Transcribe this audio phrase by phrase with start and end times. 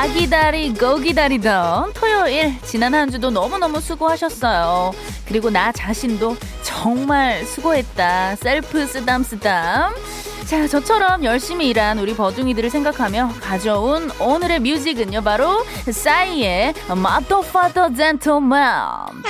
[0.00, 4.92] 아기다리 고기다리던 토요일 지난 한 주도 너무너무 수고하셨어요
[5.26, 9.92] 그리고 나 자신도 정말 수고했다 셀프 쓰담 쓰담
[10.46, 19.22] 자, 저처럼 열심히 일한 우리 버둥이들을 생각하며 가져온 오늘의 뮤직은요, 바로 싸이의 Mother Father Gentleman.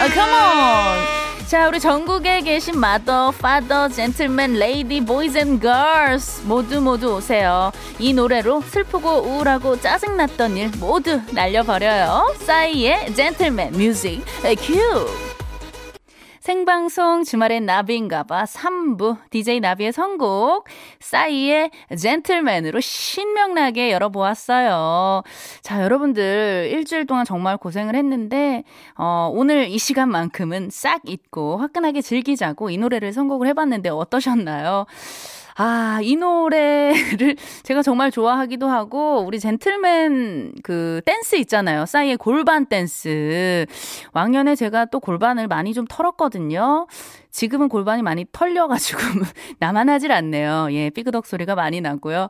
[0.00, 1.15] 아, come!
[1.46, 7.70] 자, 우리 전국에 계신 mother, father, gentleman, lady, boys and girls 모두 모두 오세요.
[8.00, 12.34] 이 노래로 슬프고 우울하고 짜증났던 일 모두 날려버려요.
[12.40, 14.24] 싸이의 젠틀맨 뮤직
[14.60, 15.25] 큐!
[16.46, 20.68] 생방송 주말엔 나비인가봐 3부 DJ 나비의 선곡
[21.00, 25.24] 싸이의 젠틀맨으로 신명나게 열어보았어요.
[25.62, 28.62] 자 여러분들 일주일 동안 정말 고생을 했는데
[28.96, 34.86] 어, 오늘 이 시간만큼은 싹 잊고 화끈하게 즐기자고 이 노래를 선곡을 해봤는데 어떠셨나요?
[35.58, 41.86] 아, 이 노래를 제가 정말 좋아하기도 하고, 우리 젠틀맨 그 댄스 있잖아요.
[41.86, 43.64] 싸이의 골반 댄스.
[44.12, 46.86] 왕년에 제가 또 골반을 많이 좀 털었거든요.
[47.30, 49.00] 지금은 골반이 많이 털려가지고
[49.58, 50.68] 나만 하질 않네요.
[50.72, 52.28] 예, 삐그덕 소리가 많이 나고요.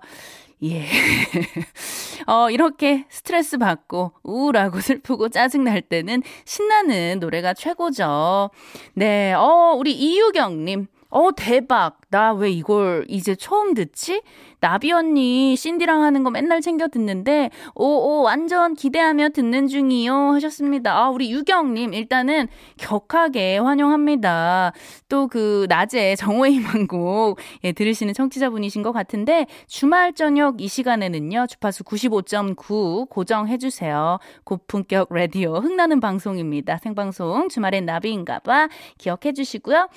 [0.63, 0.85] 예.
[2.29, 8.51] 어, 이렇게 스트레스 받고 우울하고 슬프고 짜증날 때는 신나는 노래가 최고죠.
[8.95, 9.33] 네.
[9.33, 10.87] 어, 우리 이유경님.
[11.11, 12.01] 어, 대박.
[12.11, 14.23] 나 왜 이걸 이제 처음 듣지?
[14.61, 20.15] 나비 언니, 신디랑 하는 거 맨날 챙겨 듣는데, 오, 오, 완전 기대하며 듣는 중이요.
[20.35, 20.97] 하셨습니다.
[20.97, 24.73] 아, 우리 유경님, 일단은 격하게 환영합니다.
[25.09, 31.85] 또 그, 낮에 정호의 희망곡, 예, 들으시는 청취자분이신 것 같은데, 주말 저녁 이 시간에는요, 주파수
[31.85, 34.19] 95.9 고정해주세요.
[34.45, 36.79] 고품격 라디오, 흥나는 방송입니다.
[36.79, 38.69] 생방송, 주말엔 나비인가봐.
[38.99, 39.89] 기억해주시고요.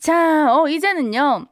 [0.00, 1.46] 자, 어, 이제는요.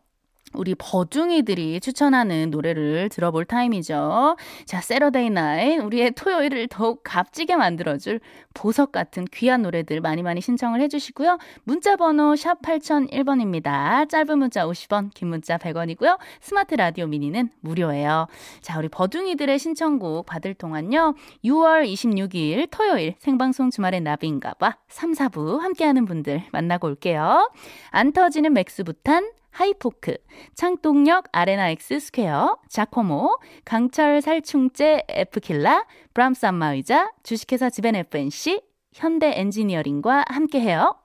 [0.53, 4.37] 우리 버둥이들이 추천하는 노래를 들어볼 타임이죠.
[4.65, 8.21] 자, Saturday night 우리의 토요일을 더욱 값지게 만들어줄
[8.55, 11.39] 보석 같은 귀한 노래들 많이 많이 신청을 해주시고요.
[11.65, 14.09] 문자 번호 샵 8001번입니다.
[14.09, 16.19] 짧은 문자 50원, 긴 문자 100원이고요.
[16.41, 18.27] 스마트 라디오 미니는 무료예요.
[18.61, 21.15] 자, 우리 버둥이들의 신청곡 받을 동안요.
[21.45, 27.51] 6월 26일 토요일 생방송 주말의 나비인가봐 3, 4부 함께하는 분들 만나고 올게요.
[27.91, 30.19] 안 터지는 맥스부탄 하이포크,
[30.55, 38.61] 창동역 아레나엑스 스퀘어, 자코모, 강철 살충제 에프킬라, 브람스 안마의자, 주식회사 지벤 FNC,
[38.93, 40.97] 현대 엔지니어링과 함께해요.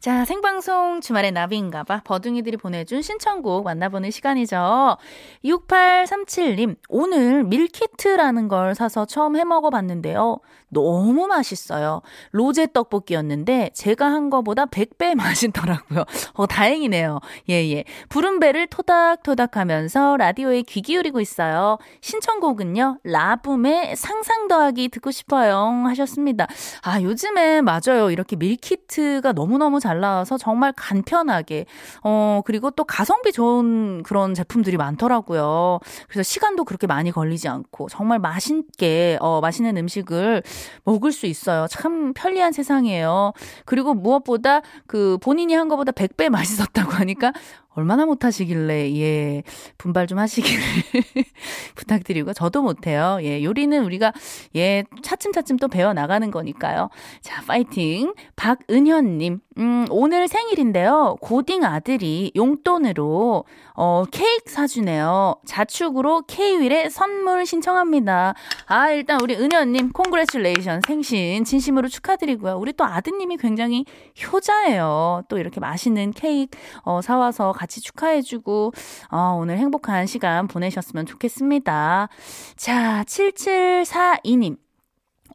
[0.00, 2.02] 자, 생방송 주말의 나비인가봐.
[2.04, 4.96] 버둥이들이 보내준 신청곡 만나보는 시간이죠.
[5.44, 10.38] 6837님, 오늘 밀키트라는 걸 사서 처음 해 먹어봤는데요.
[10.70, 12.02] 너무 맛있어요.
[12.32, 16.04] 로제 떡볶이였는데 제가 한 거보다 100배 맛있더라고요.
[16.34, 17.20] 어, 다행이네요.
[17.48, 17.84] 예, 예.
[18.08, 21.78] 부른 배를 토닥토닥 하면서 라디오에 귀 기울이고 있어요.
[22.00, 25.58] 신청곡은요, 라붐의 상상 더하기 듣고 싶어요.
[25.86, 26.46] 하셨습니다.
[26.82, 28.10] 아, 요즘에 맞아요.
[28.10, 31.66] 이렇게 밀키트가 너무너무 잘 나와서 정말 간편하게,
[32.02, 35.80] 어, 그리고 또 가성비 좋은 그런 제품들이 많더라고요.
[36.08, 40.42] 그래서 시간도 그렇게 많이 걸리지 않고 정말 맛있게, 어, 맛있는 음식을
[40.84, 41.66] 먹을 수 있어요.
[41.68, 43.32] 참 편리한 세상이에요.
[43.64, 47.32] 그리고 무엇보다 그 본인이 한 것보다 100배 맛있었다고 하니까
[47.78, 49.44] 얼마나 못하시길래, 예,
[49.78, 50.60] 분발 좀 하시기를
[51.76, 53.18] 부탁드리고, 저도 못해요.
[53.22, 54.12] 예, 요리는 우리가,
[54.56, 56.90] 예, 차츰차츰 또 배워나가는 거니까요.
[57.20, 58.14] 자, 파이팅.
[58.34, 61.18] 박은현님, 음, 오늘 생일인데요.
[61.20, 63.44] 고딩 아들이 용돈으로,
[63.80, 65.36] 어, 케이크 사주네요.
[65.46, 68.34] 자축으로 K윌에 선물 신청합니다.
[68.66, 72.56] 아, 일단 우리 은현님, 콩그레츄레이션 생신 진심으로 축하드리고요.
[72.56, 73.84] 우리 또 아드님이 굉장히
[74.20, 75.22] 효자예요.
[75.28, 78.72] 또 이렇게 맛있는 케이크, 어, 사와서 같이 축하해주고,
[79.12, 82.08] 어, 오늘 행복한 시간 보내셨으면 좋겠습니다.
[82.56, 84.56] 자, 7742님.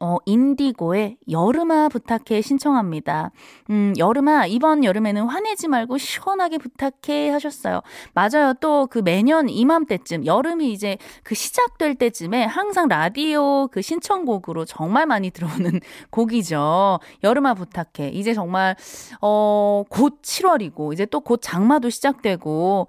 [0.00, 3.30] 어, 인디고의 여름아 부탁해 신청합니다.
[3.70, 7.80] 음, 여름아, 이번 여름에는 화내지 말고 시원하게 부탁해 하셨어요.
[8.14, 8.54] 맞아요.
[8.60, 15.30] 또 그 매년 이맘때쯤, 여름이 이제 그 시작될 때쯤에 항상 라디오 그 신청곡으로 정말 많이
[15.30, 15.80] 들어오는
[16.10, 16.98] 곡이죠.
[17.22, 18.10] 여름아 부탁해.
[18.10, 18.76] 이제 정말,
[19.20, 22.86] 어, 곧 7월이고, 이제 또 곧 장마도 시작되고,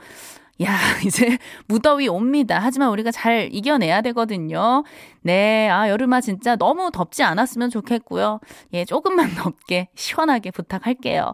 [0.61, 1.37] 야, 이제
[1.67, 2.59] 무더위 옵니다.
[2.61, 4.83] 하지만 우리가 잘 이겨내야 되거든요.
[5.21, 8.39] 네, 아, 여름아 진짜 너무 덥지 않았으면 좋겠고요.
[8.73, 11.33] 예, 조금만 덥게 시원하게 부탁할게요.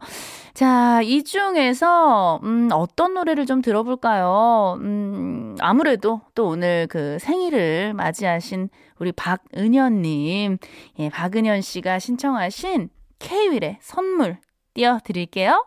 [0.53, 4.77] 자, 이 중에서, 음, 어떤 노래를 좀 들어볼까요?
[4.81, 8.69] 음, 아무래도 또 오늘 그 생일을 맞이하신
[8.99, 10.57] 우리 박은현님,
[10.99, 12.89] 예, 박은현 씨가 신청하신
[13.19, 14.39] K-윌의 선물
[14.73, 15.63] 띄워드릴게요.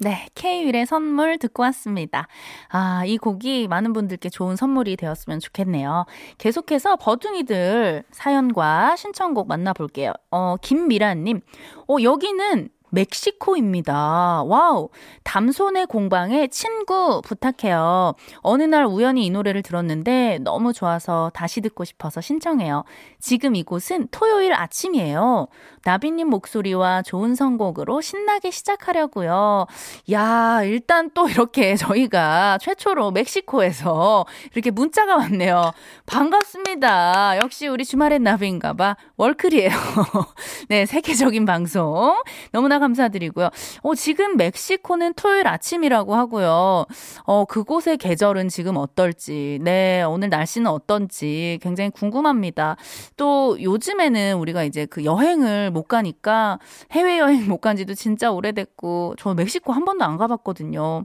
[0.00, 2.26] 네, K-윌의 선물 듣고 왔습니다.
[2.68, 6.04] 아, 이 곡이 많은 분들께 좋은 선물이 되었으면 좋겠네요.
[6.38, 10.12] 계속해서 버둥이들 사연과 신청곡 만나볼게요.
[10.32, 11.40] 어, 김미라님.
[11.88, 14.42] 어, 여기는 멕시코입니다.
[14.44, 14.88] wow.
[15.24, 18.14] 담소네공방의 친구 부탁해요.
[18.38, 22.84] 어느 날 우연히 이 노래를 들었는데 너무 좋아서 다시 듣고 싶어서 신청해요.
[23.20, 25.48] 지금 이곳은 토요일 아침이에요.
[25.84, 29.66] 나비님 목소리와 좋은 선곡으로 신나게 시작하려고요.
[30.12, 35.72] 야, 일단 또 이렇게 저희가 최초로 멕시코에서 이렇게 문자가 왔네요.
[36.06, 37.38] 반갑습니다.
[37.42, 38.96] 역시 우리 주말엔 나비인가봐.
[39.16, 39.70] 월클이에요.
[40.68, 42.22] 네, 세계적인 방송.
[42.52, 43.48] 너무나 감사드리고요.
[43.82, 46.84] 어, 지금 멕시코는 토요일 아침이라고 하고요.
[47.24, 52.76] 어, 그곳의 계절은 지금 어떨지, 네, 오늘 날씨는 어떤지 굉장히 궁금합니다.
[53.16, 56.58] 또 요즘에는 우리가 이제 그 여행을 못 가니까
[56.92, 61.04] 해외여행 못 간 지도 진짜 오래됐고, 저 멕시코 한 번도 안 가봤거든요.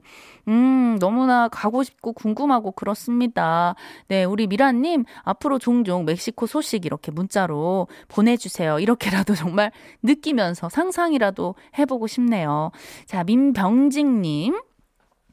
[0.50, 3.76] 음, 너무나 가고 싶고 궁금하고 그렇습니다.
[4.08, 8.80] 네, 우리 미라님, 앞으로 종종 멕시코 소식 이렇게 문자로 보내주세요.
[8.80, 9.72] 이렇게라도 정말
[10.04, 12.72] 느끼면서 상상이라도 해보고 싶네요.
[13.06, 14.60] 자, 민병직님.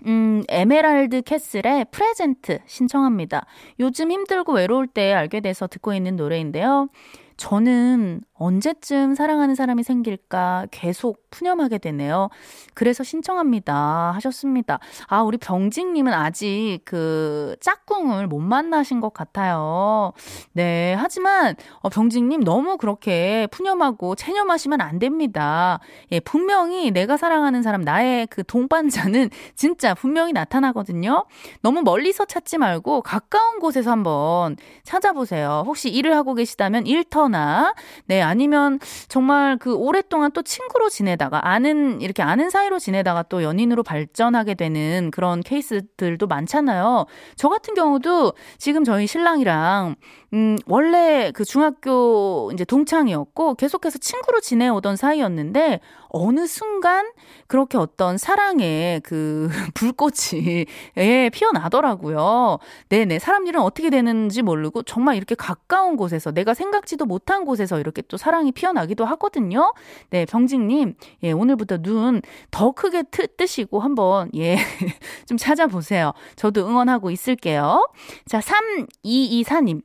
[0.07, 3.47] 음, 에메랄드 캐슬의 Present 신청합니다.
[3.81, 6.89] 요즘 힘들고 외로울 때 알게 돼서 듣고 있는 노래인데요.
[7.37, 12.29] 저는 언제쯤 사랑하는 사람이 생길까 계속 푸념하게 되네요.
[12.75, 14.13] 그래서 신청합니다.
[14.15, 14.79] 하셨습니다.
[15.09, 20.13] 아, 우리 병직님은 아직 그 짝꿍을 못 만나신 것 같아요.
[20.53, 20.95] 네.
[20.99, 25.81] 하지만, 어, 병직님 너무 그렇게 푸념하고 체념하시면 안 됩니다.
[26.13, 31.25] 예, 분명히 내가 사랑하는 사람, 나의 그 동반자는 진짜 분명히 나타나거든요.
[31.63, 35.65] 너무 멀리서 찾지 말고 가까운 곳에서 한번 찾아보세요.
[35.67, 37.75] 혹시 일을 하고 계시다면 일터 나,
[38.07, 38.79] 네, 아니면
[39.09, 45.11] 정말 그 오랫동안 또 친구로 지내다가 아는 이렇게 아는 사이로 지내다가 또 연인으로 발전하게 되는
[45.11, 47.07] 그런 케이스들도 많잖아요.
[47.37, 49.97] 저 같은 경우도 지금 저희 신랑이랑
[50.35, 57.11] 음 원래 그 중학교 이제 동창이었고 계속해서 친구로 지내오던 사이였는데 어느 순간
[57.47, 62.59] 그렇게 어떤 사랑의 그 불꽃이 예, 피어나더라고요.
[62.89, 63.19] 네네.
[63.19, 68.17] 사람 일은 어떻게 되는지 모르고 정말 이렇게 가까운 곳에서 내가 생각지도 못한 곳에서 이렇게 또
[68.17, 69.73] 사랑이 피어나기도 하거든요.
[70.11, 70.95] 네, 병직님.
[71.25, 74.57] 예, 오늘부터 눈 더 크게 트, 뜨시고 한번 예,
[75.27, 76.13] 좀 찾아보세요.
[76.37, 77.89] 저도 응원하고 있을게요.
[78.27, 79.83] 자, 3224님.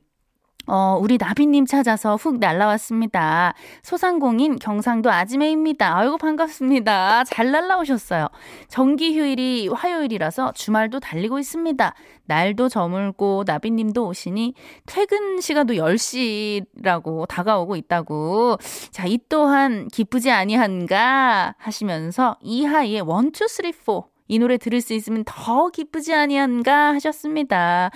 [0.66, 3.54] 어, 우리 나비님 찾아서 훅 날라왔습니다.
[3.82, 5.96] 소상공인 경상도 아지매입니다.
[5.98, 7.24] 아이고, 반갑습니다.
[7.24, 8.28] 잘 날라오셨어요.
[8.68, 11.94] 정기 휴일이 화요일이라서 주말도 달리고 있습니다.
[12.26, 14.54] 날도 저물고 나비님도 오시니
[14.86, 18.58] 퇴근 시간도 10시라고 다가오고 있다고.
[18.90, 24.12] 자, 이 또한 기쁘지 아니한가 하시면서 이하이의 1, 2, 3, 4.
[24.28, 27.90] 이 노래 들을 수 있으면 더 기쁘지 아니한가 하셨습니다.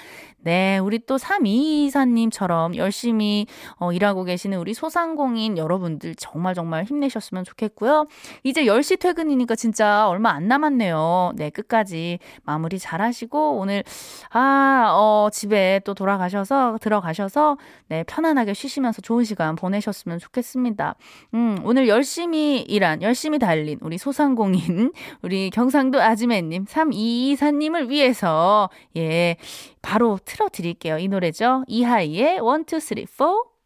[0.47, 3.49] 네, 우리 또 3224님처럼 열심히
[3.81, 8.07] 어, 일하고 계시는 우리 소상공인 여러분들 정말 정말 힘내셨으면 좋겠고요.
[8.45, 11.33] 이제 10시 퇴근이니까 진짜 얼마 안 남았네요.
[11.35, 13.83] 네, 끝까지 마무리 잘 하시고 오늘
[14.31, 17.57] 아, 어, 집에 또 돌아가셔서 들어가셔서
[17.89, 20.95] 네, 편안하게 쉬시면서 좋은 시간 보내셨으면 좋겠습니다.
[21.35, 29.39] 음, 오늘 열심히 일한, 열심히 달린 우리 소상공인 우리 경상도 아지매님 3224님을 위해서 예,
[29.83, 30.99] 바로 틀어드릴게요.
[30.99, 31.65] 이 노래죠.
[31.67, 33.57] 이하이의 1, 2, 3, 4.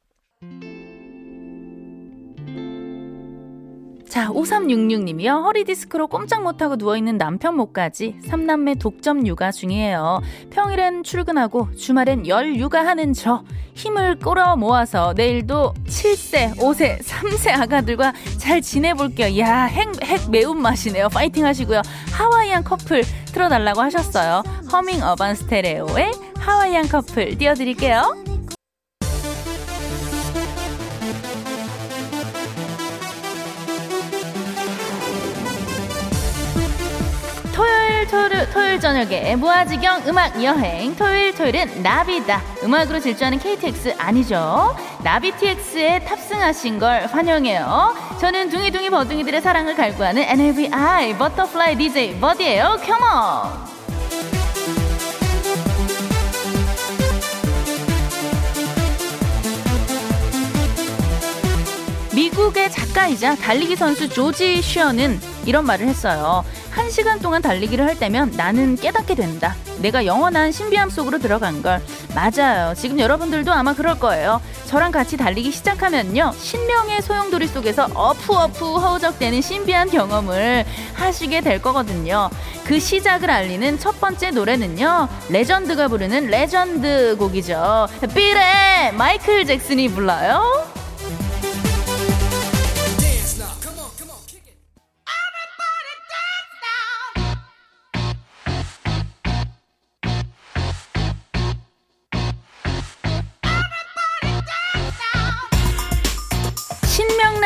[4.09, 5.45] 자, 5366님이요.
[5.45, 10.21] 허리디스크로 꼼짝 못하고 누워있는 남편 목까지 3남매 독점 육아 중이에요.
[10.51, 13.45] 평일엔 출근하고 주말엔 열 육아하는 저.
[13.75, 19.39] 힘을 끌어 모아서 내일도 7세, 5세, 3세 아가들과 잘 지내볼게요.
[19.39, 21.09] 야, 핵, 핵 매운맛이네요.
[21.09, 21.81] 파이팅 하시고요.
[22.13, 24.43] 하와이안 커플 틀어달라고 하셨어요.
[24.73, 28.31] 허밍 어반 스테레오의 하와이안 커플 띄워드릴게요.
[38.11, 40.97] 토요일, 토요일 저녁에 무아지경 음악 여행.
[40.97, 42.41] 토요일 토요일은 나비다.
[42.65, 44.75] 음악으로 질주하는 KTX 아니죠?
[45.05, 47.95] 나비TX에 탑승하신 걸 환영해요.
[48.19, 52.79] 저는 둥이둥이 버둥이들의 사랑을 갈구하는 NABI butterfly DJ 버디예요.
[52.87, 53.80] come on
[62.31, 66.45] 미국의 작가이자 달리기 선수 조지 쉬언은 이런 말을 했어요.
[66.71, 69.57] 한 시간 동안 달리기를 할 때면 나는 깨닫게 된다.
[69.79, 71.83] 내가 영원한 신비함 속으로 들어간 걸.
[72.15, 72.75] 맞아요.
[72.77, 74.41] 지금 여러분들도 아마 그럴 거예요.
[74.67, 76.33] 저랑 같이 달리기 시작하면요.
[76.39, 82.31] 신명의 소용돌이 속에서 어프어프 허우적대는 신비한 경험을 하시게 될 거거든요.
[82.65, 85.09] 그 시작을 알리는 첫 번째 노래는요.
[85.31, 87.89] legend가 부르는 레전드 곡이죠.
[88.15, 90.70] 삐레 마이클 잭슨이 불러요.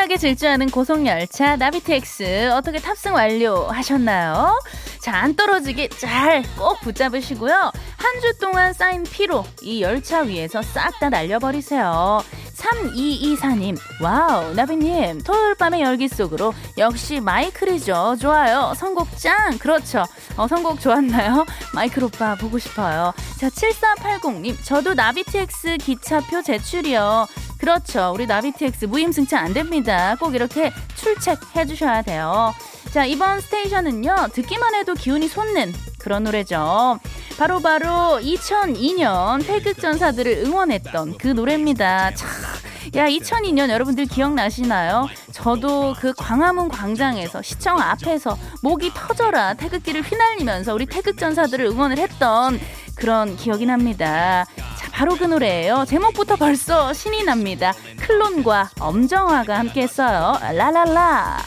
[0.04, 4.61] 신명나게 질주하는 고속열차 나비텍스 어떻게 탑승 완료하셨나요?
[5.00, 7.54] 자, 안 떨어지게 잘 꼭 붙잡으시고요.
[7.96, 12.23] 한 주 동안 쌓인 피로 이 열차 위에서 싹 다 날려버리세요.
[12.54, 18.16] 3224님, wow, 나비님, 토요일 밤의 열기 속으로 역시 마이클이죠.
[18.20, 18.73] 좋아요.
[18.76, 19.58] 선곡 짱!
[19.58, 20.04] 그렇죠.
[20.37, 21.44] 어, 선곡 좋았나요?
[21.75, 23.12] 마이클 오빠 보고 싶어요.
[23.38, 27.26] 자, 7480님, 저도 나비TX 기차표 제출이요.
[27.58, 28.12] 그렇죠.
[28.14, 30.16] 우리 나비TX 무임승차 안 됩니다.
[30.18, 32.54] 꼭 이렇게 출첵해 주셔야 돼요.
[32.92, 37.00] 자, 이번 스테이션은요, 듣기만 해도 기운이 솟는 그런 노래죠.
[37.38, 42.14] 바로바로 바로 2002년 태극전사들을 응원했던 그 노래입니다.
[42.14, 42.30] 참,
[42.94, 45.08] 야, 2002년 여러분들 기억나시나요?
[45.32, 52.61] 저도 그 광화문 광장에서 시청 앞에서 목이 터져라 태극기를 휘날리면서 우리 태극전사들을 응원을 했던
[52.94, 54.46] 그런 기억이 납니다.
[54.95, 55.85] 자, 바로 그 노래예요.
[55.87, 57.73] 제목부터 벌써 신이 납니다.
[57.99, 60.39] 클론과 엄정화가 함께 했어요.
[60.41, 61.39] 라라라.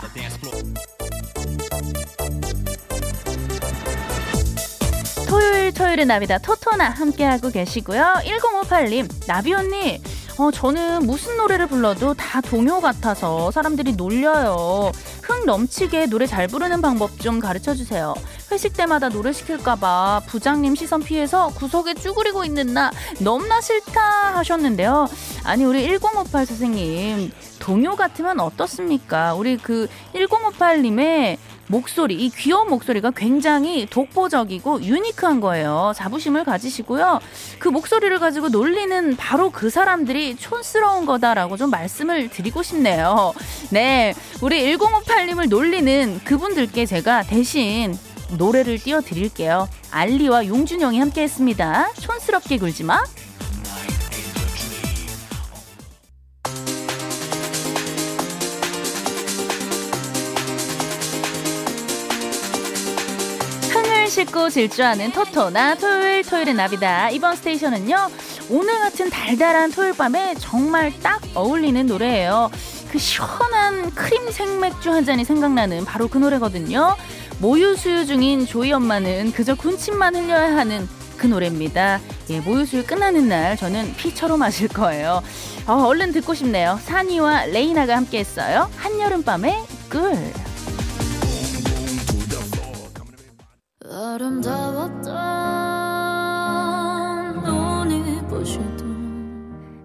[5.30, 8.16] 토요일 토요일의 나비다 토토나 함께하고 계시고요.
[8.26, 10.02] 1058님 나비 언니
[10.40, 14.92] 어, 저는 무슨 노래를 불러도 다 동요 같아서 사람들이 놀려요.
[15.24, 18.14] 흥 넘치게 노래 잘 부르는 방법 좀 가르쳐 주세요.
[18.52, 25.08] 회식 때마다 노래 시킬까봐 부장님 시선 피해서 구석에 쭈그리고 있는 나 너무나 싫다 하셨는데요.
[25.44, 29.34] 아니, 우리 1058 선생님, 동요 같으면 어떻습니까?
[29.34, 35.94] 우리 그 1058님의 목소리, 이 귀여운 목소리가 굉장히 독보적이고 유니크한 거예요.
[35.96, 37.20] 자부심을 가지시고요.
[37.60, 43.34] 그 목소리를 가지고 놀리는 바로 그 사람들이 촌스러운 거다라고 좀 말씀을 드리고 싶네요.
[43.70, 44.14] 네.
[44.42, 47.98] 우리 1058님을 놀리는 그분들께 제가 대신
[48.38, 49.70] 노래를 띄워드릴게요.
[49.92, 51.92] 알리와 용준영이 함께 했습니다.
[51.94, 53.04] 촌스럽게 굴지 마.
[64.28, 67.10] 싣고 질주하는 토토나 토요일 토요일의 나비다.
[67.12, 68.10] 이번 스테이션은요.
[68.50, 72.50] 오늘 같은 달달한 토요일 밤에 정말 딱 어울리는 노래예요.
[72.92, 76.96] 그 시원한 크림 생맥주 한 잔이 생각나는 바로 그 노래거든요.
[77.40, 82.00] 모유 수유 중인 조이 엄마는 그저 군침만 흘려야 하는 그 노래입니다.
[82.30, 85.24] 예, 모유 수유 끝나는 날 저는 피처로 마실 거예요.
[85.68, 86.80] 어, 얼른 듣고 싶네요.
[86.84, 88.70] 산이와 레이나가 함께 했어요.
[88.78, 90.47] 한여름밤의 꿀.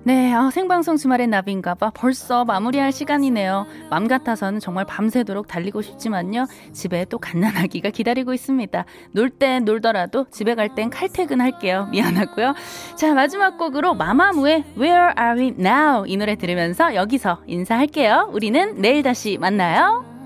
[0.04, 1.90] 네, 아, 생방송 주말의 나비인가봐.
[1.94, 3.66] 벌써 마무리할 시간이네요.
[3.88, 6.46] 맘 같아서는 정말 밤새도록 달리고 싶지만요.
[6.72, 8.84] 집에 또 갓난아기가 기다리고 있습니다.
[9.12, 11.86] 놀 땐 놀더라도 집에 갈 땐 칼퇴근할게요.
[11.92, 12.54] 미안하고요.
[12.96, 18.30] 자, 마지막 곡으로 마마무의 Where Are We Now 이 노래 들으면서 여기서 인사할게요.
[18.32, 20.12] 우리는 내일 다시 만나요.